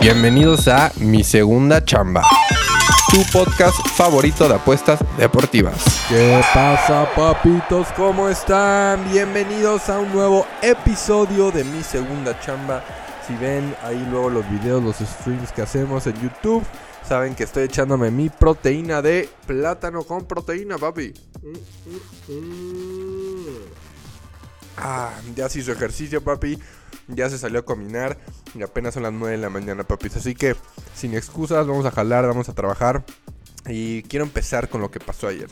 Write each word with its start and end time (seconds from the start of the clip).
Bienvenidos 0.00 0.68
a 0.68 0.92
Mi 1.00 1.24
Segunda 1.24 1.84
Chamba, 1.84 2.22
tu 3.10 3.22
podcast 3.32 3.76
favorito 3.96 4.48
de 4.48 4.54
apuestas 4.54 5.00
deportivas. 5.18 5.74
¿Qué 6.08 6.40
pasa, 6.54 7.08
papitos? 7.14 7.88
¿Cómo 7.96 8.28
están? 8.28 9.10
Bienvenidos 9.10 9.88
a 9.88 9.98
un 9.98 10.12
nuevo 10.12 10.46
episodio 10.62 11.50
de 11.50 11.64
Mi 11.64 11.82
Segunda 11.82 12.38
Chamba. 12.40 12.84
Si 13.26 13.34
ven 13.36 13.74
ahí 13.82 14.06
luego 14.10 14.30
los 14.30 14.48
videos, 14.50 14.82
los 14.82 14.96
streams 14.96 15.50
que 15.50 15.62
hacemos 15.62 16.06
en 16.06 16.14
YouTube, 16.20 16.62
saben 17.06 17.34
que 17.34 17.44
estoy 17.44 17.64
echándome 17.64 18.10
mi 18.10 18.28
proteína 18.28 19.02
de 19.02 19.28
plátano 19.46 20.04
con 20.04 20.24
proteína, 20.26 20.78
papi. 20.78 21.12
Mm, 21.42 22.32
mm, 22.32 23.22
mm. 23.22 23.25
Ah, 24.76 25.12
ya 25.34 25.48
se 25.48 25.60
hizo 25.60 25.72
ejercicio, 25.72 26.22
papi. 26.22 26.58
Ya 27.08 27.30
se 27.30 27.38
salió 27.38 27.60
a 27.60 27.64
caminar 27.64 28.18
y 28.54 28.62
apenas 28.62 28.94
son 28.94 29.04
las 29.04 29.12
9 29.12 29.36
de 29.36 29.42
la 29.42 29.50
mañana, 29.50 29.84
papis. 29.84 30.16
Así 30.16 30.34
que, 30.34 30.56
sin 30.94 31.14
excusas, 31.14 31.66
vamos 31.66 31.86
a 31.86 31.90
jalar, 31.90 32.26
vamos 32.26 32.48
a 32.48 32.54
trabajar. 32.54 33.04
Y 33.68 34.02
quiero 34.04 34.24
empezar 34.24 34.68
con 34.68 34.80
lo 34.80 34.90
que 34.90 35.00
pasó 35.00 35.28
ayer. 35.28 35.48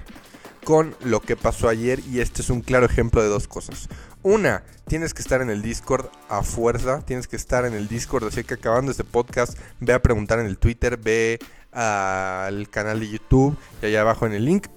Con 0.65 0.97
lo 1.05 1.21
que 1.21 1.37
pasó 1.37 1.69
ayer 1.69 2.01
y 2.11 2.21
este 2.21 2.43
es 2.43 2.51
un 2.51 2.63
claro 2.63 2.87
ejemplo 2.87 3.23
de 3.23 3.29
dos 3.29 3.47
cosas. 3.49 3.89
Una, 4.23 4.65
tienes 4.87 5.13
que 5.13 5.21
estar 5.21 5.43
en 5.43 5.51
el 5.51 5.61
Discord 5.61 6.07
a 6.31 6.43
fuerza, 6.43 7.03
tienes 7.05 7.29
que 7.29 7.37
estar 7.37 7.67
en 7.67 7.75
el 7.75 7.89
Discord, 7.89 8.25
así 8.25 8.43
que 8.43 8.55
acabando 8.55 8.91
este 8.91 9.05
podcast, 9.05 9.59
ve 9.81 9.93
a 9.93 10.01
preguntar 10.01 10.39
en 10.39 10.47
el 10.47 10.57
Twitter, 10.57 10.97
ve 10.97 11.39
al 11.73 12.71
canal 12.71 13.01
de 13.01 13.11
YouTube 13.11 13.57
y 13.83 13.87
allá 13.87 14.01
abajo 14.01 14.27
en 14.27 14.33
el 14.33 14.47
link 14.47 14.69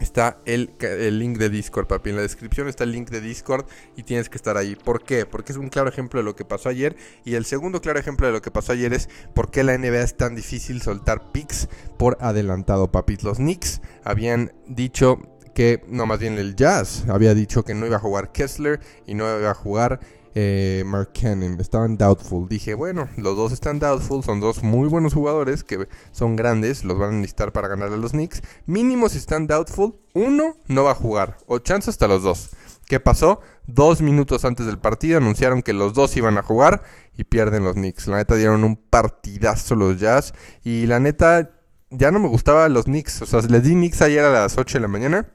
está 0.00 0.38
el, 0.44 0.70
link 1.18 1.38
de 1.38 1.48
Discord, 1.48 1.86
papi. 1.86 2.10
En 2.10 2.16
la 2.16 2.22
descripción 2.22 2.68
está 2.68 2.84
el 2.84 2.92
link 2.92 3.10
de 3.10 3.20
Discord 3.20 3.66
y 3.96 4.02
tienes 4.02 4.28
que 4.28 4.36
estar 4.36 4.56
ahí. 4.56 4.76
¿Por 4.76 5.02
qué? 5.02 5.26
Porque 5.26 5.52
es 5.52 5.58
un 5.58 5.68
claro 5.68 5.88
ejemplo 5.88 6.20
de 6.20 6.24
lo 6.24 6.36
que 6.36 6.44
pasó 6.44 6.68
ayer. 6.68 6.96
Y 7.24 7.34
el 7.34 7.44
segundo 7.44 7.80
claro 7.80 7.98
ejemplo 7.98 8.26
de 8.26 8.32
lo 8.32 8.42
que 8.42 8.50
pasó 8.50 8.72
ayer 8.72 8.92
es 8.92 9.08
por 9.34 9.50
qué 9.50 9.64
la 9.64 9.76
NBA 9.76 10.02
es 10.02 10.16
tan 10.16 10.34
difícil 10.34 10.82
soltar 10.82 11.32
picks 11.32 11.68
por 11.98 12.18
adelantado, 12.20 12.90
papi. 12.90 13.16
Los 13.22 13.38
Knicks 13.38 13.80
habían 14.04 14.52
dicho 14.66 15.20
que, 15.54 15.82
no, 15.88 16.06
más 16.06 16.20
bien 16.20 16.38
el 16.38 16.54
Jazz 16.54 17.04
había 17.08 17.34
dicho 17.34 17.64
que 17.64 17.74
no 17.74 17.84
iba 17.84 17.96
a 17.96 18.00
jugar 18.00 18.30
Kessler 18.30 18.78
y 19.06 19.14
no 19.14 19.24
iba 19.38 19.50
a 19.50 19.54
jugar 19.54 19.98
eh, 20.40 20.84
Mark 20.86 21.10
Cannon. 21.20 21.60
Estaban 21.60 21.96
doubtful. 21.96 22.48
Dije, 22.48 22.74
bueno, 22.74 23.08
los 23.16 23.36
dos 23.36 23.50
están 23.50 23.80
doubtful. 23.80 24.22
Son 24.22 24.38
dos 24.38 24.62
muy 24.62 24.88
buenos 24.88 25.12
jugadores 25.12 25.64
que 25.64 25.88
son 26.12 26.36
grandes. 26.36 26.84
Los 26.84 26.96
van 26.96 27.10
a 27.10 27.12
necesitar 27.14 27.52
para 27.52 27.66
ganar 27.66 27.92
a 27.92 27.96
los 27.96 28.12
Knicks. 28.12 28.42
Mínimo 28.64 29.08
si 29.08 29.18
están 29.18 29.48
doubtful, 29.48 29.96
uno 30.14 30.56
no 30.68 30.84
va 30.84 30.92
a 30.92 30.94
jugar. 30.94 31.38
O 31.46 31.58
chance 31.58 31.90
hasta 31.90 32.06
los 32.06 32.22
dos. 32.22 32.50
¿Qué 32.86 33.00
pasó? 33.00 33.40
Dos 33.66 34.00
minutos 34.00 34.44
antes 34.44 34.64
del 34.66 34.78
partido 34.78 35.18
anunciaron 35.18 35.60
que 35.60 35.72
los 35.72 35.92
dos 35.92 36.16
iban 36.16 36.38
a 36.38 36.44
jugar 36.44 36.84
y 37.16 37.24
pierden 37.24 37.64
los 37.64 37.74
Knicks. 37.74 38.06
La 38.06 38.18
neta 38.18 38.36
dieron 38.36 38.62
un 38.62 38.76
partidazo 38.76 39.74
los 39.74 39.98
Jazz. 39.98 40.34
Y 40.62 40.86
la 40.86 41.00
neta 41.00 41.50
ya 41.90 42.12
no 42.12 42.20
me 42.20 42.28
gustaban 42.28 42.72
los 42.72 42.84
Knicks. 42.84 43.22
O 43.22 43.26
sea, 43.26 43.40
les 43.40 43.64
di 43.64 43.72
Knicks 43.72 44.02
ayer 44.02 44.24
a 44.24 44.30
las 44.30 44.56
8 44.56 44.78
de 44.78 44.82
la 44.82 44.88
mañana. 44.88 45.32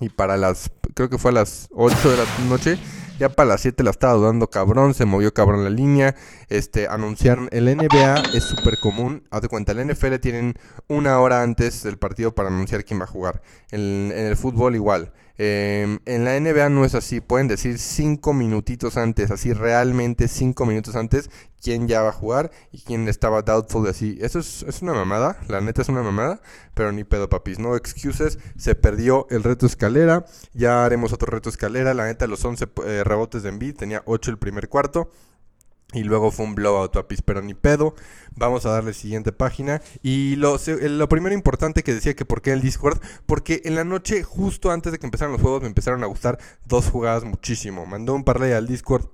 Y 0.00 0.10
para 0.10 0.36
las, 0.36 0.70
creo 0.92 1.08
que 1.08 1.16
fue 1.16 1.30
a 1.30 1.34
las 1.34 1.68
8 1.72 2.10
de 2.10 2.16
la 2.18 2.24
noche 2.50 2.78
ya 3.18 3.28
para 3.28 3.50
las 3.50 3.60
7 3.60 3.82
la 3.82 3.90
estaba 3.90 4.14
dudando 4.14 4.48
cabrón, 4.48 4.94
se 4.94 5.04
movió 5.04 5.32
cabrón 5.32 5.64
la 5.64 5.70
línea. 5.70 6.14
Este, 6.48 6.88
anunciaron, 6.88 7.48
el 7.52 7.64
NBA 7.76 8.22
es 8.34 8.44
súper 8.44 8.78
común. 8.78 9.22
Haz 9.30 9.42
de 9.42 9.48
cuenta, 9.48 9.72
el 9.72 9.86
NFL 9.86 10.16
tienen 10.16 10.54
una 10.88 11.20
hora 11.20 11.42
antes 11.42 11.82
del 11.82 11.98
partido 11.98 12.34
para 12.34 12.48
anunciar 12.48 12.84
quién 12.84 13.00
va 13.00 13.04
a 13.04 13.08
jugar. 13.08 13.42
En, 13.70 14.12
el 14.12 14.36
fútbol 14.36 14.74
igual. 14.74 15.12
Em, 15.36 15.98
en 16.04 16.24
la 16.24 16.38
NBA 16.38 16.68
no 16.68 16.84
es 16.84 16.94
así, 16.94 17.20
pueden 17.20 17.48
decir 17.48 17.78
cinco 17.78 18.32
minutitos 18.32 18.96
antes, 18.96 19.32
así 19.32 19.52
realmente 19.52 20.28
cinco 20.28 20.64
minutos 20.64 20.94
antes, 20.94 21.28
quién 21.64 21.88
ya 21.88 22.02
va 22.02 22.10
a 22.10 22.12
jugar 22.12 22.50
y 22.72 22.82
quién 22.82 23.08
estaba 23.08 23.40
doubtful, 23.40 23.88
así. 23.88 24.18
Eso 24.20 24.38
es, 24.38 24.82
una 24.82 24.92
mamada, 24.92 25.38
la 25.48 25.62
neta 25.62 25.80
es 25.80 25.88
una 25.88 26.02
mamada, 26.02 26.42
pero 26.74 26.92
ni 26.92 27.04
pedo 27.04 27.30
papis, 27.30 27.58
no 27.58 27.74
excuses, 27.74 28.38
se 28.58 28.74
perdió 28.74 29.26
el 29.30 29.42
reto 29.42 29.64
escalera, 29.64 30.26
ya 30.52 30.84
haremos 30.84 31.14
otro 31.14 31.30
reto 31.30 31.48
escalera, 31.48 31.94
la 31.94 32.04
neta 32.04 32.26
los 32.26 32.44
11 32.44 32.68
eh, 32.84 33.02
rebotes 33.02 33.42
de 33.42 33.48
Embiid, 33.48 33.76
tenía 33.76 34.02
8 34.04 34.30
el 34.30 34.38
primer 34.38 34.68
cuarto. 34.68 35.10
Y 35.92 36.02
luego 36.02 36.32
fue 36.32 36.44
un 36.44 36.56
blowout, 36.56 36.92
papis, 36.92 37.22
pero 37.22 37.40
ni 37.40 37.54
pedo. 37.54 37.94
Vamos 38.34 38.66
a 38.66 38.70
darle 38.70 38.94
siguiente 38.94 39.30
página. 39.30 39.80
Y 40.02 40.34
lo, 40.36 40.58
lo, 40.66 41.08
primero 41.08 41.36
importante 41.36 41.84
que 41.84 41.94
decía 41.94 42.14
que 42.14 42.24
por 42.24 42.42
qué 42.42 42.52
el 42.52 42.62
Discord, 42.62 43.00
porque 43.26 43.62
en 43.64 43.76
la 43.76 43.84
noche, 43.84 44.24
justo 44.24 44.72
antes 44.72 44.90
de 44.90 44.98
que 44.98 45.06
empezaran 45.06 45.30
los 45.30 45.40
juegos, 45.40 45.62
me 45.62 45.68
empezaron 45.68 46.02
a 46.02 46.08
gustar 46.08 46.38
dos 46.64 46.90
jugadas 46.90 47.22
muchísimo. 47.22 47.86
Mandó 47.86 48.12
un 48.12 48.24
parlay 48.24 48.52
al 48.52 48.66
Discord 48.66 49.06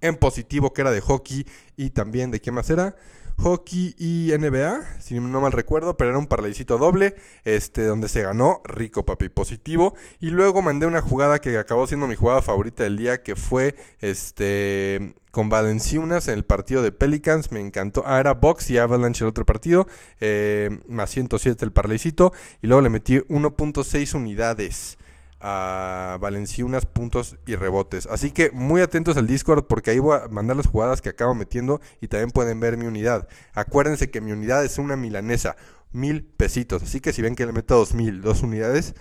en 0.00 0.16
positivo 0.16 0.72
que 0.72 0.82
era 0.82 0.90
de 0.90 1.00
hockey 1.00 1.46
y 1.76 1.90
también 1.90 2.30
de 2.30 2.40
qué 2.40 2.50
más 2.52 2.70
era 2.70 2.96
hockey 3.40 3.94
y 3.98 4.32
NBA, 4.36 5.00
si 5.00 5.18
no 5.18 5.40
mal 5.40 5.52
recuerdo, 5.52 5.96
pero 5.96 6.10
era 6.10 6.18
un 6.18 6.26
parlaycito 6.26 6.78
doble, 6.78 7.16
este, 7.44 7.84
donde 7.84 8.08
se 8.08 8.22
ganó 8.22 8.60
rico 8.64 9.04
papi 9.04 9.28
positivo. 9.28 9.94
Y 10.20 10.30
luego 10.30 10.62
mandé 10.62 10.86
una 10.86 11.00
jugada 11.00 11.40
que 11.40 11.56
acabó 11.58 11.86
siendo 11.86 12.06
mi 12.06 12.16
jugada 12.16 12.42
favorita 12.42 12.84
del 12.84 12.96
día, 12.96 13.22
que 13.22 13.36
fue 13.36 13.74
este 14.00 15.14
con 15.30 15.48
Valenciunas 15.48 16.26
en 16.26 16.34
el 16.34 16.44
partido 16.44 16.82
de 16.82 16.90
Pelicans, 16.90 17.52
me 17.52 17.60
encantó. 17.60 18.02
Ah, 18.04 18.18
era 18.18 18.34
Box 18.34 18.68
y 18.70 18.78
Avalanche 18.78 19.24
el 19.24 19.28
otro 19.28 19.46
partido, 19.46 19.86
eh, 20.20 20.80
más 20.88 21.10
107 21.10 21.64
el 21.64 21.72
parlaycito, 21.72 22.32
y 22.62 22.66
luego 22.66 22.82
le 22.82 22.90
metí 22.90 23.20
1.6 23.20 24.14
unidades 24.14 24.98
a 25.40 26.18
Valenciunas 26.20 26.86
puntos 26.86 27.38
y 27.46 27.56
rebotes. 27.56 28.06
Así 28.06 28.30
que 28.30 28.50
muy 28.50 28.82
atentos 28.82 29.16
al 29.16 29.26
Discord 29.26 29.66
porque 29.66 29.90
ahí 29.90 29.98
voy 29.98 30.18
a 30.18 30.28
mandar 30.28 30.56
las 30.56 30.66
jugadas 30.66 31.00
que 31.00 31.08
acabo 31.08 31.34
metiendo 31.34 31.80
y 32.00 32.08
también 32.08 32.30
pueden 32.30 32.60
ver 32.60 32.76
mi 32.76 32.86
unidad. 32.86 33.28
Acuérdense 33.54 34.10
que 34.10 34.20
mi 34.20 34.32
unidad 34.32 34.64
es 34.64 34.78
una 34.78 34.96
milanesa, 34.96 35.56
mil 35.92 36.24
pesitos. 36.24 36.82
Así 36.82 37.00
que 37.00 37.12
si 37.12 37.22
ven 37.22 37.34
que 37.34 37.46
le 37.46 37.52
meto 37.52 37.76
dos 37.76 37.94
mil, 37.94 38.20
dos 38.20 38.42
unidades... 38.42 38.94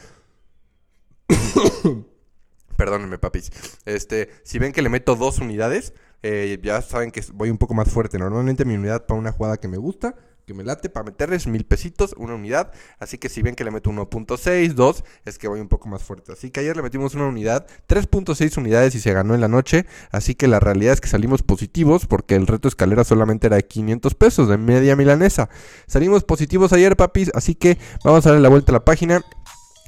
Perdónenme, 2.78 3.18
papis. 3.18 3.52
Este, 3.86 4.30
si 4.44 4.58
ven 4.58 4.72
que 4.72 4.82
le 4.82 4.88
meto 4.88 5.18
dos 5.18 5.40
unidades, 5.40 5.94
eh, 6.24 6.60
ya 6.64 6.82
saben 6.82 7.12
que 7.12 7.22
voy 7.34 7.50
un 7.50 7.58
poco 7.58 7.74
más 7.74 7.92
fuerte. 7.92 8.18
Normalmente 8.18 8.64
mi 8.64 8.76
unidad 8.76 9.06
para 9.06 9.20
una 9.20 9.34
jugada 9.34 9.58
que 9.58 9.68
me 9.68 9.78
gusta 9.78 10.16
que 10.50 10.56
me 10.56 10.64
late 10.64 10.90
para 10.90 11.04
meterles 11.04 11.46
mil 11.46 11.64
pesitos, 11.64 12.16
una 12.18 12.34
unidad. 12.34 12.72
Así 12.98 13.20
que 13.20 13.30
si 13.30 13.44
ven 13.44 13.54
que 13.54 13.64
le 13.64 13.70
meto 13.70 13.92
1.6, 13.92 14.74
2, 14.74 15.04
es 15.26 15.38
que 15.38 15.48
voy 15.48 15.60
un 15.60 15.68
poco 15.68 15.88
más 15.90 16.02
fuerte. 16.02 16.32
Así 16.32 16.50
que 16.50 16.62
ayer 16.62 16.76
le 16.76 16.82
metimos 16.82 17.14
una 17.14 17.28
unidad, 17.28 17.68
3.6 17.88 18.58
unidades 18.58 18.96
y 18.96 19.00
se 19.00 19.14
ganó 19.14 19.36
en 19.36 19.42
la 19.42 19.48
noche. 19.48 19.86
Así 20.12 20.34
que 20.34 20.48
la 20.48 20.60
realidad 20.60 20.94
es 20.94 21.02
que 21.02 21.08
salimos 21.08 21.44
positivos 21.44 22.08
porque 22.08 22.34
el 22.34 22.48
reto 22.48 22.68
escalera 22.68 23.04
solamente 23.04 23.46
era 23.46 23.58
de 23.58 23.68
500 23.68 24.16
pesos 24.16 24.50
de 24.50 24.58
media 24.58 24.96
milanesa. 24.96 25.50
Salimos 25.86 26.24
positivos 26.24 26.74
ayer, 26.74 26.98
papis. 26.98 27.30
Así 27.36 27.54
que 27.54 27.78
vamos 28.04 28.26
a 28.26 28.30
darle 28.30 28.42
la 28.42 28.50
vuelta 28.50 28.72
a 28.72 28.74
la 28.74 28.86
página. 28.86 29.22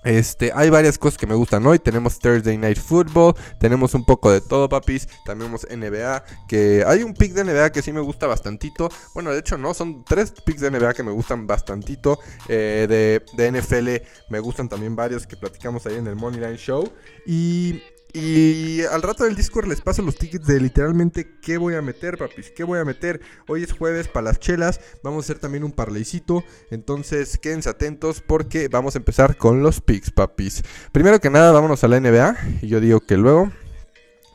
Este, 0.04 0.52
hay 0.54 0.70
varias 0.70 0.98
cosas 0.98 1.18
que 1.18 1.28
me 1.28 1.36
gustan 1.36 1.66
hoy. 1.66 1.80
Tenemos 1.80 2.20
Thursday 2.20 2.58
Night 2.58 2.80
Football, 2.80 3.36
tenemos 3.60 3.94
un 3.94 4.06
poco 4.06 4.32
de 4.32 4.42
todo, 4.42 4.68
papis. 4.70 5.08
También 5.26 5.42
tenemos 5.42 5.68
NBA, 5.70 6.24
que 6.48 6.84
hay 6.86 7.04
un 7.04 7.14
pick 7.14 7.34
de 7.34 7.44
NBA 7.44 7.72
que 7.72 7.82
sí 7.82 7.92
me 7.92 8.02
gusta 8.02 8.28
bastantito. 8.28 8.90
Bueno, 9.14 9.32
de 9.32 9.40
hecho 9.40 9.58
no, 9.58 9.74
son 9.74 10.04
tres 10.04 10.32
picks 10.32 10.62
de 10.62 10.72
NBA 10.72 10.94
que 10.94 11.04
me 11.04 11.12
gustan 11.12 11.48
bastantito. 11.48 12.20
Eh, 12.48 12.86
de, 12.90 13.24
de 13.36 13.52
NFL 13.52 14.08
me 14.30 14.40
gustan 14.40 14.70
también 14.70 14.96
varios 14.96 15.26
que 15.26 15.36
platicamos 15.36 15.86
ahí 15.86 15.96
en 15.96 16.08
el 16.08 16.16
Moneyline 16.16 16.58
Show. 16.58 16.92
Y 17.26 17.82
y 18.14 18.82
al 18.84 19.02
rato 19.02 19.24
del 19.24 19.36
Discord 19.36 19.68
les 19.68 19.82
paso 19.82 20.02
los 20.02 20.16
tickets 20.16 20.46
de 20.46 20.60
literalmente 20.60 21.40
qué 21.42 21.58
voy 21.58 21.76
a 21.76 21.82
meter, 21.82 22.18
papis, 22.18 22.52
qué 22.52 22.64
voy 22.64 22.80
a 22.80 22.86
meter. 22.86 23.22
Hoy 23.48 23.64
es 23.64 23.74
jueves 23.74 24.08
para 24.08 24.26
las 24.26 24.40
chelas, 24.40 24.82
vamos 25.04 25.24
a 25.24 25.26
hacer 25.26 25.40
también 25.40 25.64
un 25.64 25.72
parleycito, 25.72 26.44
entonces 26.70 27.38
quédense 27.38 27.70
atentos 27.70 28.22
porque 28.22 28.68
vamos 28.68 28.96
a 28.96 29.00
empezar 29.00 29.38
con 29.38 29.64
los 29.64 29.82
picks, 29.82 30.12
papis. 30.12 30.64
Primero 30.92 31.20
que 31.20 31.30
nada, 31.30 31.52
vámonos 31.52 31.84
a 31.84 31.88
la 31.88 32.00
NBA 32.00 32.38
y 32.62 32.68
yo 32.68 32.80
digo 32.80 33.00
que 33.00 33.18
luego 33.18 33.52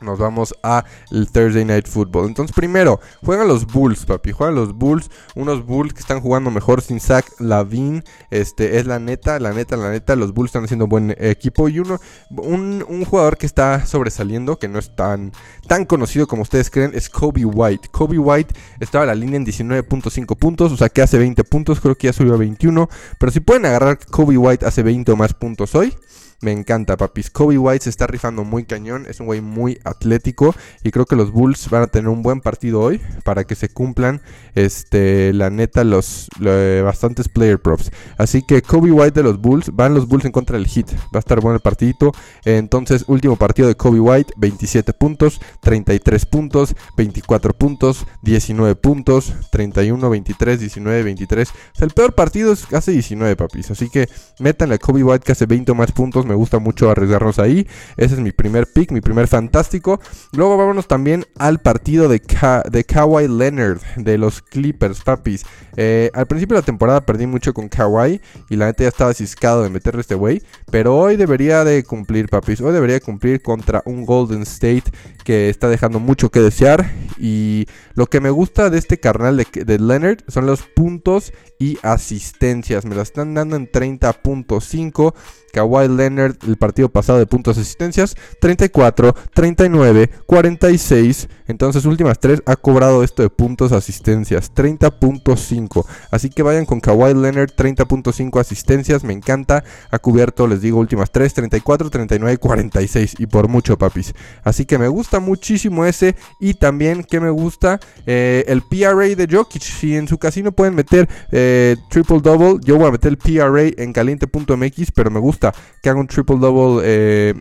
nos 0.01 0.19
vamos 0.19 0.53
a 0.63 0.85
el 1.11 1.29
Thursday 1.31 1.65
Night 1.65 1.87
Football. 1.87 2.27
Entonces, 2.27 2.55
primero, 2.55 2.99
juegan 3.23 3.47
los 3.47 3.65
Bulls, 3.65 4.05
papi. 4.05 4.31
Juegan 4.31 4.55
los 4.55 4.73
Bulls. 4.73 5.09
Unos 5.35 5.65
Bulls 5.65 5.93
que 5.93 5.99
están 5.99 6.21
jugando 6.21 6.51
mejor 6.51 6.81
sin 6.81 6.99
Zach 6.99 7.25
Lavin. 7.39 8.03
Este, 8.29 8.77
es 8.77 8.85
la 8.85 8.99
neta, 8.99 9.39
la 9.39 9.53
neta, 9.53 9.77
la 9.77 9.89
neta. 9.89 10.15
Los 10.15 10.33
Bulls 10.33 10.49
están 10.49 10.65
haciendo 10.65 10.87
buen 10.87 11.15
equipo. 11.17 11.69
Y 11.69 11.79
uno, 11.79 11.99
un, 12.29 12.83
jugador 13.05 13.37
que 13.37 13.45
está 13.45 13.85
sobresaliendo, 13.85 14.59
que 14.59 14.67
no 14.67 14.79
es 14.79 14.95
tan, 14.95 15.31
tan 15.67 15.85
conocido 15.85 16.27
como 16.27 16.41
ustedes 16.41 16.69
creen, 16.69 16.91
es 16.93 17.09
Kobe 17.09 17.45
White. 17.45 17.89
Kobe 17.89 18.19
White 18.19 18.53
estaba 18.79 19.03
en 19.05 19.07
la 19.09 19.15
línea 19.15 19.37
en 19.37 19.45
19.5 19.45 20.37
puntos. 20.37 20.71
O 20.71 20.77
sea, 20.77 20.89
que 20.89 21.01
hace 21.01 21.17
20 21.17 21.43
puntos. 21.43 21.79
Creo 21.79 21.95
que 21.95 22.07
ya 22.07 22.13
subió 22.13 22.33
a 22.33 22.37
21. 22.37 22.89
Pero 23.19 23.31
si 23.31 23.39
pueden 23.39 23.65
agarrar 23.65 23.97
Kobe 23.97 24.37
White 24.37 24.65
hace 24.65 24.83
20 24.83 25.11
o 25.11 25.15
más 25.15 25.33
puntos 25.33 25.73
hoy. 25.75 25.93
Me 26.39 26.51
encanta, 26.51 26.97
papis. 26.97 27.31
Kobe 27.31 27.57
White 27.57 27.85
se 27.85 27.89
está 27.89 28.05
rifando 28.05 28.43
muy 28.43 28.63
cañón. 28.63 29.07
Es 29.09 29.19
un 29.19 29.25
güey 29.25 29.41
muy 29.41 29.79
atlético. 29.83 30.53
Y 30.83 30.91
creo 30.91 31.05
que 31.07 31.15
los 31.15 31.31
Bulls 31.31 31.67
van 31.71 31.81
a 31.81 31.87
tener 31.87 32.09
un 32.09 32.21
buen 32.21 32.41
partido 32.41 32.79
hoy. 32.81 33.01
Para 33.23 33.43
que 33.45 33.55
se 33.55 33.69
cumplan, 33.69 34.21
este, 34.53 35.33
la 35.33 35.49
neta, 35.49 35.83
los, 35.83 36.27
lo- 36.39 36.83
bastantes 36.83 37.27
player 37.27 37.59
props. 37.59 37.91
Así 38.19 38.43
que 38.43 38.61
Kobe 38.61 38.91
White 38.91 39.19
de 39.19 39.23
los 39.23 39.41
Bulls. 39.41 39.71
Van 39.73 39.95
los 39.95 40.07
Bulls 40.07 40.25
en 40.25 40.31
contra 40.31 40.57
del 40.59 40.67
Heat. 40.67 40.91
Va 41.05 41.15
a 41.15 41.19
estar 41.19 41.41
bueno 41.41 41.55
el 41.55 41.61
partidito. 41.61 42.11
Entonces, 42.45 43.03
último 43.07 43.35
partido 43.35 43.67
de 43.67 43.73
Kobe 43.75 43.99
White. 43.99 44.33
27 44.37 44.93
puntos, 44.93 45.41
33 45.61 46.23
puntos, 46.27 46.75
24 46.95 47.53
puntos, 47.53 48.05
19 48.21 48.75
puntos, 48.75 49.33
31, 49.51 50.07
23, 50.07 50.59
19, 50.59 51.01
23. 51.01 51.49
O 51.49 51.53
sea, 51.73 51.85
el 51.85 51.93
peor 51.93 52.13
partido 52.13 52.53
es 52.53 52.71
hace 52.73 52.91
19, 52.91 53.35
papis. 53.35 53.71
Así 53.71 53.89
que 53.89 54.07
métanle 54.39 54.75
a 54.75 54.77
Kobe 54.77 55.03
White 55.03 55.25
que 55.25 55.31
hace 55.31 55.47
20 55.47 55.71
o 55.71 55.75
más 55.75 55.91
puntos. 55.91 56.26
Me 56.27 56.35
gusta 56.35 56.59
mucho 56.59 56.91
arriesgarnos 56.91 57.39
ahí. 57.39 57.67
Ese 57.95 58.15
es 58.15 58.19
mi 58.19 58.31
primer 58.31 58.67
pick, 58.67 58.91
mi 58.91 59.01
primer 59.01 59.27
fantástico. 59.27 59.99
Luego 60.33 60.57
vámonos 60.57 60.87
también 60.87 61.25
al 61.37 61.59
partido 61.59 62.07
de, 62.07 62.19
Ka 62.19 62.63
de 62.69 62.83
Kawhi 62.83 63.27
Leonard 63.27 63.79
de 63.95 64.17
los 64.17 64.41
Clippers, 64.41 65.01
papis. 65.01 65.45
Eh, 65.75 66.11
al 66.13 66.27
principio 66.27 66.55
de 66.55 66.61
la 66.61 66.65
temporada 66.65 67.05
perdí 67.05 67.27
mucho 67.27 67.53
con 67.53 67.69
Kawhi 67.69 68.21
y 68.49 68.55
la 68.55 68.67
neta 68.67 68.83
ya 68.83 68.89
estaba 68.89 69.13
ciscado 69.13 69.63
de 69.63 69.69
meterle 69.69 70.01
este 70.01 70.15
güey. 70.15 70.41
Pero 70.71 70.97
hoy 70.97 71.15
debería 71.15 71.63
de 71.63 71.83
cumplir, 71.83 72.29
papis. 72.29 72.61
Hoy 72.61 72.73
debería 72.73 72.99
cumplir 72.99 73.41
contra 73.41 73.81
un 73.85 74.05
Golden 74.05 74.41
State 74.43 74.83
que 75.23 75.49
está 75.49 75.69
dejando 75.69 75.99
mucho 75.99 76.29
que 76.29 76.39
desear. 76.39 76.91
Y 77.17 77.65
lo 77.95 78.07
que 78.07 78.21
me 78.21 78.29
gusta 78.29 78.69
de 78.69 78.77
este 78.77 78.99
carnal 78.99 79.37
de, 79.37 79.47
de 79.65 79.79
Leonard 79.79 80.19
son 80.27 80.45
los 80.45 80.61
puntos 80.63 81.33
y 81.59 81.77
asistencias. 81.81 82.85
Me 82.85 82.95
la 82.95 83.01
están 83.01 83.33
dando 83.33 83.55
en 83.55 83.71
30.5. 83.71 85.13
Kawhi 85.51 85.87
Leonard, 85.87 86.35
el 86.47 86.57
partido 86.57 86.89
pasado 86.89 87.19
de 87.19 87.25
puntos 87.25 87.57
y 87.57 87.61
asistencias, 87.61 88.15
34, 88.39 89.15
39, 89.33 90.09
46. 90.25 91.27
Entonces, 91.47 91.85
últimas 91.85 92.19
tres 92.19 92.41
ha 92.45 92.55
cobrado 92.55 93.03
esto 93.03 93.21
de 93.23 93.29
puntos 93.29 93.71
asistencias, 93.71 94.53
30.5. 94.53 95.85
Así 96.11 96.29
que 96.29 96.43
vayan 96.43 96.65
con 96.65 96.79
Kawhi 96.79 97.13
Leonard, 97.13 97.51
30.5 97.51 98.39
asistencias. 98.39 99.03
Me 99.03 99.13
encanta. 99.13 99.63
Ha 99.89 99.99
cubierto, 99.99 100.47
les 100.47 100.61
digo, 100.61 100.79
últimas 100.79 101.11
tres, 101.11 101.33
34, 101.33 101.89
39, 101.89 102.37
46. 102.37 103.15
Y 103.19 103.27
por 103.27 103.47
mucho, 103.47 103.77
papis. 103.77 104.13
Así 104.43 104.65
que 104.65 104.77
me 104.77 104.87
gusta 104.87 105.19
muchísimo 105.19 105.85
ese. 105.85 106.15
Y 106.39 106.55
también 106.55 107.03
que 107.03 107.19
me 107.19 107.29
gusta 107.29 107.79
eh, 108.05 108.43
el 108.47 108.61
PRA 108.61 109.15
de 109.15 109.27
Jokic. 109.29 109.61
Si 109.61 109.95
en 109.95 110.07
su 110.07 110.17
casino 110.17 110.51
pueden 110.51 110.75
meter 110.75 111.07
eh, 111.31 111.77
triple 111.89 112.19
double, 112.19 112.59
yo 112.63 112.77
voy 112.77 112.87
a 112.87 112.91
meter 112.91 113.09
el 113.09 113.17
PRA 113.17 113.63
en 113.77 113.93
caliente.mx, 113.93 114.91
pero 114.93 115.11
me 115.11 115.19
gusta 115.19 115.46
que 115.81 115.89
haga 115.89 115.99
un 115.99 116.07
triple 116.07 116.37
double 116.37 116.81
eh, 116.83 117.33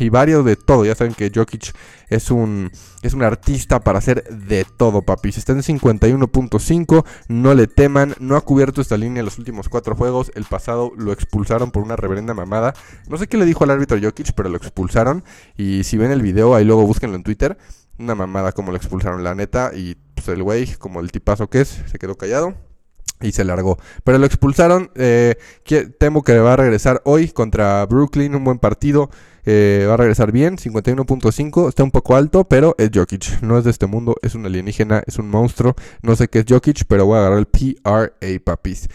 y 0.00 0.08
varios 0.08 0.44
de 0.44 0.56
todo. 0.56 0.84
Ya 0.84 0.94
saben 0.94 1.14
que 1.14 1.30
Jokic 1.34 1.74
es 2.08 2.30
un, 2.30 2.70
es 3.02 3.14
un 3.14 3.22
artista 3.22 3.80
para 3.80 3.98
hacer 3.98 4.24
de 4.24 4.64
todo, 4.64 5.02
papis. 5.02 5.38
Está 5.38 5.52
en 5.52 5.60
51.5, 5.60 7.04
no 7.28 7.54
le 7.54 7.66
teman, 7.66 8.14
no 8.20 8.36
ha 8.36 8.40
cubierto 8.42 8.80
esta 8.80 8.96
línea 8.96 9.20
en 9.20 9.26
los 9.26 9.38
últimos 9.38 9.68
cuatro 9.68 9.94
juegos. 9.94 10.30
El 10.34 10.44
pasado 10.44 10.92
lo 10.96 11.12
expulsaron 11.12 11.70
por 11.70 11.82
una 11.82 11.96
reverenda 11.96 12.34
mamada. 12.34 12.74
No 13.08 13.18
sé 13.18 13.26
qué 13.26 13.36
le 13.36 13.46
dijo 13.46 13.64
al 13.64 13.70
árbitro 13.70 13.98
Jokic, 14.00 14.32
pero 14.34 14.48
lo 14.48 14.56
expulsaron. 14.56 15.24
Y 15.56 15.84
si 15.84 15.96
ven 15.96 16.10
el 16.10 16.22
video, 16.22 16.54
ahí 16.54 16.64
luego 16.64 16.86
búsquenlo 16.86 17.16
en 17.16 17.22
Twitter. 17.22 17.58
Una 17.98 18.14
mamada 18.14 18.52
como 18.52 18.70
lo 18.70 18.76
expulsaron, 18.76 19.24
la 19.24 19.34
neta. 19.34 19.72
Y 19.74 19.96
pues 20.14 20.28
el 20.28 20.42
güey, 20.42 20.74
como 20.74 21.00
el 21.00 21.12
tipazo 21.12 21.48
que 21.48 21.60
es, 21.60 21.82
se 21.86 21.98
quedó 21.98 22.16
callado 22.16 22.54
y 23.20 23.32
se 23.32 23.44
largó. 23.44 23.78
Pero 24.04 24.18
lo 24.18 24.26
expulsaron. 24.26 24.90
eh, 24.96 25.36
que- 25.64 25.86
temo 25.86 26.22
que 26.22 26.38
va 26.38 26.54
a 26.54 26.56
regresar 26.56 27.00
hoy 27.04 27.28
contra 27.28 27.84
Brooklyn. 27.86 28.34
Un 28.34 28.44
buen 28.44 28.58
partido. 28.58 29.10
eh, 29.46 29.84
va 29.86 29.94
a 29.94 29.96
regresar 29.98 30.32
bien. 30.32 30.56
51.5. 30.56 31.68
Está 31.68 31.84
un 31.84 31.90
poco 31.90 32.16
alto, 32.16 32.44
pero 32.44 32.74
es 32.78 32.90
Jokic. 32.94 33.42
No 33.42 33.58
es 33.58 33.64
de 33.64 33.70
este 33.72 33.86
mundo. 33.86 34.16
Es 34.22 34.34
un 34.34 34.46
alienígena. 34.46 35.02
Es 35.06 35.18
un 35.18 35.28
monstruo. 35.28 35.74
No 36.02 36.16
sé 36.16 36.28
qué 36.28 36.38
es 36.38 36.44
Jokic, 36.48 36.84
pero 36.88 37.04
voy 37.06 37.16
a 37.16 37.20
agarrar 37.20 37.38
el 37.40 37.46
PRA, 37.46 38.10
papis. 38.42 38.88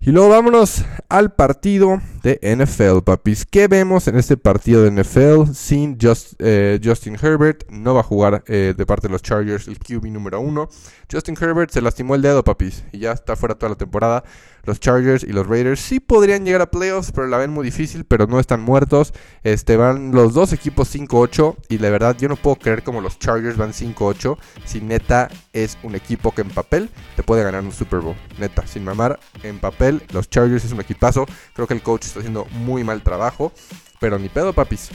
Y 0.00 0.10
luego 0.12 0.28
vámonos 0.28 0.84
al 1.08 1.32
partido 1.34 2.00
de 2.26 2.40
NFL, 2.42 3.02
papis. 3.04 3.46
¿Qué 3.46 3.68
vemos 3.68 4.08
en 4.08 4.16
este 4.16 4.36
partido 4.36 4.82
de 4.82 4.90
NFL 4.90 5.52
sin 5.54 5.96
Just- 5.96 6.34
eh, 6.40 6.80
Justin 6.82 7.16
Herbert? 7.22 7.62
No 7.70 7.94
va 7.94 8.00
a 8.00 8.02
jugar 8.02 8.42
eh, 8.48 8.74
de 8.76 8.84
parte 8.86 9.06
de 9.06 9.12
los 9.12 9.22
Chargers 9.22 9.68
el 9.68 9.78
QB 9.78 10.06
número 10.10 10.40
uno. 10.40 10.68
Justin 11.10 11.36
Herbert 11.40 11.70
se 11.70 11.80
lastimó 11.80 12.16
el 12.16 12.22
dedo, 12.22 12.42
papis, 12.42 12.82
y 12.90 12.98
ya 12.98 13.12
está 13.12 13.36
fuera 13.36 13.54
toda 13.54 13.70
la 13.70 13.76
temporada. 13.76 14.24
Los 14.64 14.80
Chargers 14.80 15.22
y 15.22 15.28
los 15.28 15.46
Raiders 15.46 15.78
sí 15.78 16.00
podrían 16.00 16.44
llegar 16.44 16.60
a 16.60 16.72
playoffs, 16.72 17.12
pero 17.12 17.28
la 17.28 17.36
ven 17.38 17.52
muy 17.52 17.64
difícil, 17.64 18.04
pero 18.04 18.26
no 18.26 18.40
están 18.40 18.60
muertos. 18.60 19.12
Este 19.44 19.76
van 19.76 20.10
los 20.10 20.34
dos 20.34 20.52
equipos 20.52 20.92
5-8 20.92 21.54
y 21.68 21.78
la 21.78 21.88
verdad 21.90 22.16
yo 22.18 22.28
no 22.28 22.34
puedo 22.34 22.56
creer 22.56 22.82
como 22.82 23.00
los 23.00 23.20
Chargers 23.20 23.56
van 23.56 23.72
5-8 23.72 24.36
si 24.64 24.80
neta 24.80 25.28
es 25.52 25.78
un 25.84 25.94
equipo 25.94 26.32
que 26.32 26.40
en 26.42 26.48
papel 26.50 26.90
te 27.14 27.22
puede 27.22 27.44
ganar 27.44 27.62
un 27.62 27.70
Super 27.70 28.00
Bowl. 28.00 28.16
Neta, 28.40 28.66
sin 28.66 28.82
mamar, 28.82 29.20
en 29.44 29.60
papel 29.60 30.02
los 30.12 30.28
Chargers 30.28 30.64
es 30.64 30.72
un 30.72 30.80
equipazo. 30.80 31.26
Creo 31.54 31.68
que 31.68 31.74
el 31.74 31.82
coach 31.82 32.02
está 32.18 32.20
haciendo 32.20 32.46
muy 32.64 32.84
mal 32.84 33.02
trabajo, 33.02 33.52
pero 34.00 34.18
ni 34.18 34.28
pedo, 34.28 34.52
papis. 34.52 34.90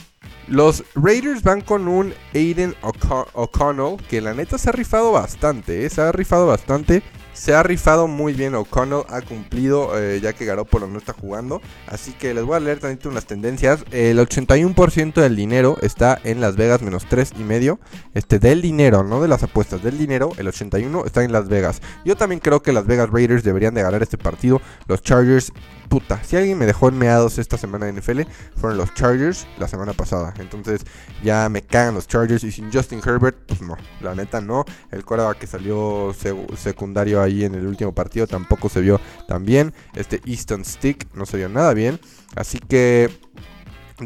Los 0.47 0.83
Raiders 0.95 1.44
van 1.44 1.62
con 1.62 1.88
un 1.88 2.13
Aiden 2.33 2.75
O'Co- 2.81 3.27
O'Connell 3.33 3.97
que 4.09 4.21
la 4.21 4.33
neta 4.33 4.57
se 4.57 4.69
ha 4.69 4.71
rifado 4.73 5.12
bastante, 5.12 5.85
¿eh? 5.85 5.89
se 5.89 6.01
ha 6.01 6.12
rifado 6.12 6.47
bastante. 6.47 7.03
Se 7.33 7.56
ha 7.56 7.63
rifado 7.63 8.07
muy 8.07 8.33
bien 8.33 8.53
O'Connell, 8.56 9.03
ha 9.07 9.21
cumplido 9.21 9.97
eh, 9.97 10.19
ya 10.21 10.33
que 10.33 10.44
Garoppolo 10.45 10.85
no 10.88 10.97
está 11.00 11.13
jugando. 11.13 11.62
Así 11.88 12.12
que 12.12 12.33
les 12.33 12.44
voy 12.44 12.57
a 12.57 12.59
leer 12.59 12.79
tantito 12.79 13.07
unas 13.07 13.25
tendencias. 13.25 13.85
El 13.91 14.19
81% 14.19 15.13
del 15.13 15.35
dinero 15.38 15.77
está 15.81 16.19
en 16.25 16.41
Las 16.41 16.57
Vegas 16.57 16.81
menos 16.81 17.06
3 17.07 17.31
y 17.39 17.44
medio. 17.44 17.79
Este, 18.13 18.38
del 18.38 18.62
dinero, 18.62 19.03
no 19.03 19.21
de 19.21 19.29
las 19.29 19.44
apuestas, 19.44 19.81
del 19.81 19.97
dinero, 19.97 20.31
el 20.38 20.50
81 20.50 21.06
está 21.06 21.24
en 21.24 21.31
Las 21.31 21.47
Vegas. 21.47 21.81
Yo 22.03 22.17
también 22.17 22.41
creo 22.41 22.62
que 22.62 22.74
las 22.74 22.85
Vegas 22.85 23.09
Raiders 23.09 23.44
deberían 23.44 23.74
de 23.74 23.81
ganar 23.83 24.03
este 24.03 24.17
partido. 24.17 24.62
Los 24.88 25.01
Chargers, 25.01 25.53
puta, 25.91 26.23
si 26.23 26.38
alguien 26.38 26.57
me 26.57 26.65
dejó 26.65 26.88
en 26.88 26.97
meados 26.97 27.38
esta 27.38 27.57
semana 27.57 27.89
en 27.89 27.97
NFL, 27.97 28.21
fueron 28.55 28.77
los 28.77 28.93
Chargers 28.93 29.45
la 29.59 29.67
semana 29.67 29.91
pasada. 29.91 30.33
Entonces 30.39 30.85
ya 31.21 31.49
me 31.49 31.63
cagan 31.63 31.95
los 31.95 32.07
Chargers 32.07 32.45
y 32.45 32.51
sin 32.53 32.71
Justin 32.71 33.01
Herbert, 33.05 33.35
pues 33.45 33.61
no, 33.61 33.75
la 33.99 34.15
neta 34.15 34.39
no. 34.39 34.63
El 34.89 35.03
coreback 35.03 35.39
que 35.39 35.47
salió 35.47 36.15
secundario 36.55 37.21
ahí 37.21 37.43
en 37.43 37.55
el 37.55 37.67
último 37.67 37.93
partido 37.93 38.25
tampoco 38.25 38.69
se 38.69 38.79
vio 38.79 39.01
tan 39.27 39.43
bien. 39.43 39.73
Este 39.93 40.21
Easton 40.25 40.63
Stick 40.63 41.13
no 41.13 41.25
se 41.25 41.35
vio 41.35 41.49
nada 41.49 41.74
bien. 41.74 42.00
Así 42.38 42.60
que 42.60 43.10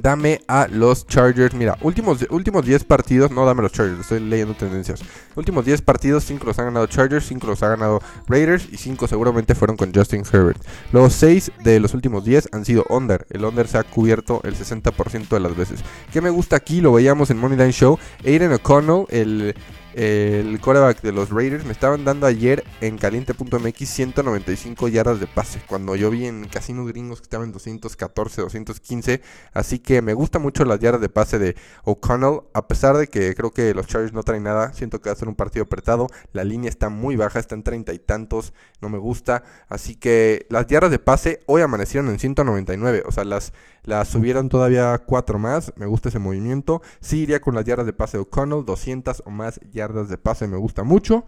dame 0.02 0.42
a 0.48 0.68
los 0.68 1.08
Chargers. 1.08 1.54
Mira, 1.54 1.78
últimos, 1.82 2.26
últimos 2.30 2.66
10 2.66 2.84
partidos, 2.84 3.32
no 3.32 3.46
dame 3.46 3.60
a 3.60 3.64
los 3.64 3.72
Chargers, 3.72 4.02
estoy 4.02 4.20
leyendo 4.20 4.54
tendencias. 4.54 5.02
Últimos 5.36 5.66
10 5.66 5.82
partidos, 5.82 6.24
5 6.26 6.46
los 6.46 6.60
han 6.60 6.66
ganado 6.66 6.88
Chargers, 6.88 7.26
5 7.28 7.48
los 7.48 7.64
ha 7.64 7.70
ganado 7.70 8.02
Raiders 8.28 8.68
y 8.72 8.78
5 8.78 9.08
seguramente 9.08 9.56
fueron 9.56 9.78
con 9.78 9.94
Justin 9.94 10.24
Herbert. 10.32 10.62
Luego 10.92 11.10
6 11.10 11.52
de 11.64 11.80
los 11.80 11.94
últimos 11.94 12.26
10 12.26 12.50
han 12.52 12.66
sido 12.66 12.86
under. 12.90 13.26
El 13.30 13.46
under 13.46 13.68
se 13.68 13.78
ha 13.78 13.84
cubierto 13.84 14.42
el 14.44 14.56
60% 14.56 15.30
de 15.30 15.40
las 15.40 15.56
veces. 15.56 15.82
¿Qué 16.12 16.22
me 16.22 16.30
gusta 16.30 16.56
aquí? 16.56 16.82
Lo 16.82 16.94
veíamos 16.94 17.30
en 17.30 17.38
Moneyline 17.38 17.72
Show. 17.72 17.98
Aiden 18.26 18.54
O'Connell, 18.54 19.06
el 19.10 19.56
el 19.96 20.60
quarterback 20.60 21.02
de 21.02 21.14
los 21.14 21.30
Raiders 21.30 21.64
me 21.64 21.72
estaban 21.72 22.04
dando 22.04 22.28
ayer 22.28 22.66
en 22.82 22.98
caliente.mx 22.98 23.90
195 23.90 24.90
yardas 24.90 25.22
de 25.22 25.28
pase. 25.28 25.62
Cuando 25.70 25.96
yo 25.96 26.10
vi 26.10 26.26
en 26.26 26.50
casinos 26.50 26.86
gringos 26.90 27.22
que 27.22 27.24
estaban 27.24 27.48
en 27.48 27.54
214, 27.54 28.42
215. 28.42 29.22
Así 29.54 29.80
que 29.80 30.02
me 30.02 30.14
gusta 30.14 30.38
mucho 30.38 30.66
las 30.66 30.82
yardas 30.82 31.00
de 31.00 31.08
pase 31.08 31.40
de 31.40 31.56
O'Connell. 31.86 32.42
A 32.54 32.68
pesar 32.68 32.98
de 32.98 33.08
que 33.08 33.34
creo 33.36 33.52
que 33.52 33.74
los 33.74 33.88
Chargers 33.88 34.12
no 34.12 34.24
traen 34.24 34.44
nada. 34.44 34.74
Siento 34.74 35.00
que 35.00 35.08
va 35.08 35.14
a 35.14 35.18
ser 35.18 35.30
un 35.30 35.36
partido 35.36 35.64
apretado. 35.64 36.08
La 36.34 36.44
línea 36.44 36.70
está 36.70 36.90
muy 36.90 37.16
baja, 37.16 37.40
está 37.40 37.56
en 37.56 37.64
30 37.64 37.94
y 37.94 38.00
tantos. 38.00 38.52
No 38.82 38.90
me 38.90 38.98
gusta. 38.98 39.44
Así 39.70 39.96
que 39.96 40.46
las 40.50 40.68
yardas 40.68 40.92
de 40.92 41.00
pase 41.00 41.40
hoy 41.46 41.62
amanecieron 41.62 42.10
en 42.10 42.20
199. 42.20 43.04
O 43.06 43.14
sea, 43.14 43.24
las, 43.24 43.54
las 43.84 44.10
subieron 44.10 44.50
todavía 44.50 44.98
4 44.98 45.40
más. 45.40 45.72
Me 45.78 45.86
gusta 45.86 46.10
ese 46.10 46.20
movimiento. 46.20 46.82
Sí 47.00 47.20
iría 47.20 47.40
con 47.40 47.56
las 47.56 47.64
yardas 47.64 47.86
de 47.86 47.94
pase 47.94 48.18
de 48.18 48.24
O'Connell. 48.24 48.66
200 48.66 49.24
o 49.26 49.30
más 49.30 49.62
yardas 49.72 49.85
de 49.94 50.18
pase 50.18 50.48
me 50.48 50.58
gusta 50.58 50.84
mucho. 50.84 51.26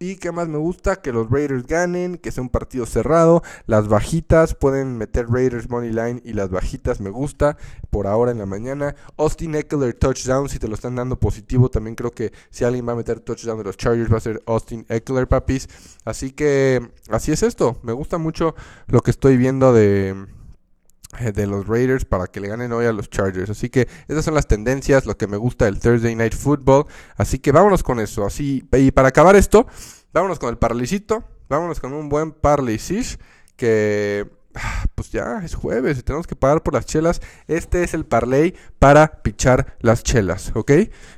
¿Y 0.00 0.16
qué 0.16 0.30
más 0.30 0.46
me 0.46 0.58
gusta? 0.58 0.96
Que 0.96 1.12
los 1.12 1.28
Raiders 1.28 1.66
ganen, 1.66 2.18
que 2.18 2.30
sea 2.30 2.42
un 2.42 2.50
partido 2.50 2.86
cerrado. 2.86 3.42
Las 3.66 3.88
bajitas 3.88 4.54
pueden 4.54 4.96
meter 4.96 5.28
Raiders 5.28 5.68
Money 5.68 5.90
Line 5.90 6.22
y 6.24 6.34
las 6.34 6.50
bajitas 6.50 7.00
me 7.00 7.10
gusta 7.10 7.56
por 7.90 8.06
ahora 8.06 8.30
en 8.30 8.38
la 8.38 8.46
mañana. 8.46 8.94
Austin 9.16 9.56
Eckler 9.56 9.94
touchdown, 9.94 10.48
si 10.48 10.60
te 10.60 10.68
lo 10.68 10.74
están 10.74 10.94
dando 10.94 11.18
positivo, 11.18 11.68
también 11.68 11.96
creo 11.96 12.12
que 12.12 12.32
si 12.50 12.64
alguien 12.64 12.86
va 12.86 12.92
a 12.92 12.96
meter 12.96 13.18
touchdown 13.18 13.58
de 13.58 13.64
los 13.64 13.76
Chargers 13.76 14.12
va 14.12 14.18
a 14.18 14.20
ser 14.20 14.40
Austin 14.46 14.86
Eckler, 14.88 15.26
papis. 15.26 15.68
Así 16.04 16.30
que 16.30 16.92
así 17.10 17.32
es 17.32 17.42
esto. 17.42 17.80
Me 17.82 17.92
gusta 17.92 18.18
mucho 18.18 18.54
lo 18.86 19.00
que 19.00 19.10
estoy 19.10 19.36
viendo 19.36 19.72
de 19.72 20.14
de 21.32 21.46
los 21.46 21.66
Raiders 21.66 22.04
para 22.04 22.26
que 22.26 22.40
le 22.40 22.48
ganen 22.48 22.72
hoy 22.72 22.86
a 22.86 22.92
los 22.92 23.08
Chargers. 23.10 23.50
Así 23.50 23.70
que 23.70 23.88
esas 24.08 24.24
son 24.24 24.34
las 24.34 24.46
tendencias, 24.46 25.06
lo 25.06 25.16
que 25.16 25.26
me 25.26 25.36
gusta 25.36 25.64
del 25.64 25.80
Thursday 25.80 26.14
Night 26.14 26.34
Football. 26.34 26.86
Así 27.16 27.38
que 27.38 27.52
vámonos 27.52 27.82
con 27.82 28.00
eso. 28.00 28.24
Así, 28.24 28.66
y 28.72 28.90
para 28.90 29.08
acabar 29.08 29.36
esto, 29.36 29.66
vámonos 30.12 30.38
con 30.38 30.50
el 30.50 30.58
parlicito. 30.58 31.24
Vámonos 31.48 31.80
con 31.80 31.94
un 31.94 32.08
buen 32.10 32.32
parleycish 32.32 33.18
que 33.56 34.30
ah, 34.54 34.84
pues 34.94 35.10
ya 35.10 35.40
es 35.42 35.54
jueves 35.54 35.98
y 35.98 36.02
tenemos 36.02 36.26
que 36.26 36.36
pagar 36.36 36.62
por 36.62 36.74
las 36.74 36.84
chelas. 36.84 37.20
Este 37.46 37.82
es 37.82 37.94
el 37.94 38.04
parlay 38.04 38.54
para 38.78 39.22
pichar 39.22 39.76
las 39.80 40.02
chelas, 40.02 40.52
¿ok? 40.54 40.72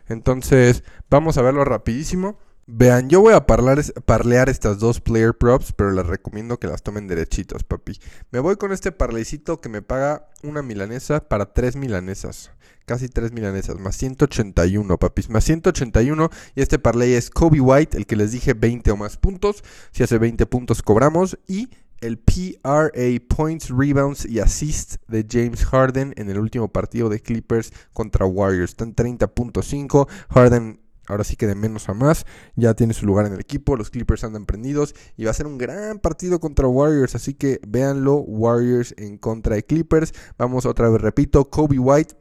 Entonces, 0.09 0.85
vamos 1.11 1.37
a 1.37 1.42
verlo 1.42 1.64
rapidísimo. 1.64 2.38
Vean, 2.72 3.08
yo 3.08 3.20
voy 3.20 3.34
a 3.34 3.46
parlear 3.46 4.48
estas 4.48 4.78
dos 4.78 5.00
player 5.00 5.34
props, 5.34 5.72
pero 5.72 5.90
les 5.90 6.06
recomiendo 6.06 6.60
que 6.60 6.68
las 6.68 6.84
tomen 6.84 7.08
derechitos, 7.08 7.64
papi. 7.64 7.98
Me 8.30 8.38
voy 8.38 8.54
con 8.56 8.70
este 8.72 8.92
parleycito 8.92 9.60
que 9.60 9.68
me 9.68 9.82
paga 9.82 10.28
una 10.44 10.62
milanesa 10.62 11.28
para 11.28 11.52
tres 11.52 11.74
milanesas. 11.74 12.52
Casi 12.86 13.08
tres 13.08 13.32
milanesas, 13.32 13.78
más 13.80 13.96
181, 13.96 14.98
papis. 14.98 15.30
Más 15.30 15.44
181. 15.44 16.30
Y 16.54 16.62
este 16.62 16.78
parlay 16.78 17.14
es 17.14 17.30
Kobe 17.30 17.60
White, 17.60 17.96
el 17.96 18.06
que 18.06 18.14
les 18.14 18.30
dije 18.30 18.54
20 18.54 18.92
o 18.92 18.96
más 18.96 19.16
puntos. 19.16 19.64
Si 19.90 20.04
hace 20.04 20.18
20 20.18 20.46
puntos 20.46 20.80
cobramos. 20.82 21.38
Y 21.48 21.70
el 22.00 22.18
PRA 22.18 22.92
Points, 23.28 23.68
Rebounds 23.70 24.26
y 24.26 24.38
Assists 24.38 25.00
de 25.08 25.26
James 25.28 25.64
Harden 25.64 26.14
en 26.16 26.30
el 26.30 26.38
último 26.38 26.68
partido 26.68 27.08
de 27.08 27.20
Clippers 27.20 27.72
contra 27.92 28.26
Warriors. 28.26 28.70
Están 28.70 28.94
30.5. 28.94 30.08
Harden 30.28 30.80
ahora 31.10 31.24
sí 31.24 31.36
que 31.36 31.46
de 31.46 31.54
menos 31.54 31.88
a 31.88 31.94
más, 31.94 32.24
ya 32.56 32.74
tiene 32.74 32.94
su 32.94 33.06
lugar 33.06 33.26
en 33.26 33.34
el 33.34 33.40
equipo, 33.40 33.76
los 33.76 33.90
Clippers 33.90 34.24
andan 34.24 34.46
prendidos 34.46 34.94
y 35.16 35.24
va 35.24 35.32
a 35.32 35.34
ser 35.34 35.46
un 35.46 35.58
gran 35.58 35.98
partido 35.98 36.40
contra 36.40 36.66
Warriors, 36.66 37.14
así 37.14 37.34
que 37.34 37.60
véanlo, 37.66 38.16
Warriors 38.16 38.94
en 38.96 39.18
contra 39.18 39.56
de 39.56 39.64
Clippers, 39.64 40.12
vamos 40.38 40.66
otra 40.66 40.88
vez, 40.88 41.00
repito, 41.00 41.50
Kobe 41.50 41.78
White, 41.78 42.14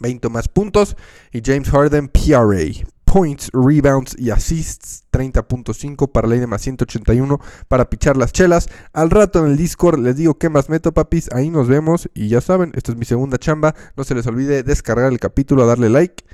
20 0.00 0.28
más 0.28 0.48
puntos 0.48 0.96
y 1.32 1.40
James 1.44 1.70
Harden, 1.70 2.08
PRA, 2.08 2.84
points, 3.04 3.48
rebounds 3.52 4.16
y 4.18 4.30
assists 4.30 5.04
30.5 5.12 6.10
para 6.10 6.26
ley 6.26 6.40
de 6.40 6.48
más 6.48 6.62
181 6.62 7.38
para 7.68 7.88
pichar 7.88 8.16
las 8.16 8.32
chelas. 8.32 8.68
Al 8.92 9.10
rato 9.10 9.38
en 9.38 9.52
el 9.52 9.56
Discord 9.56 10.00
les 10.00 10.16
digo 10.16 10.36
qué 10.36 10.48
más 10.48 10.68
meto, 10.68 10.92
papis. 10.92 11.30
Ahí 11.32 11.48
nos 11.48 11.68
vemos 11.68 12.08
y 12.12 12.28
ya 12.28 12.40
saben, 12.40 12.72
esta 12.74 12.90
es 12.90 12.98
mi 12.98 13.04
segunda 13.04 13.38
chamba. 13.38 13.76
No 13.96 14.02
se 14.02 14.16
les 14.16 14.26
olvide 14.26 14.64
descargar 14.64 15.12
el 15.12 15.20
capítulo, 15.20 15.64
darle 15.64 15.90
like 15.90 16.24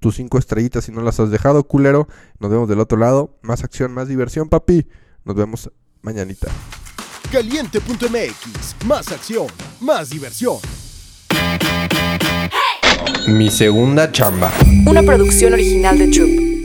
tus 0.00 0.16
cinco 0.16 0.38
estrellitas 0.38 0.84
si 0.84 0.92
no 0.92 1.02
las 1.02 1.20
has 1.20 1.30
dejado, 1.30 1.64
culero. 1.64 2.08
Nos 2.38 2.50
vemos 2.50 2.68
del 2.68 2.80
otro 2.80 2.98
lado. 2.98 3.36
Más 3.42 3.64
acción, 3.64 3.92
más 3.92 4.08
diversión, 4.08 4.48
papi. 4.48 4.86
Nos 5.24 5.36
vemos 5.36 5.70
mañanita. 6.02 6.48
Caliente.mx, 7.30 8.86
más 8.86 9.10
acción, 9.10 9.46
más 9.80 10.10
diversión. 10.10 10.58
Mi 13.28 13.50
segunda 13.50 14.12
chamba. 14.12 14.52
Una 14.86 15.02
producción 15.02 15.52
original 15.52 15.98
de 15.98 16.08
Troop. 16.08 16.55